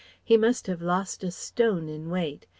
[0.23, 2.47] He must have lost a stone in weight.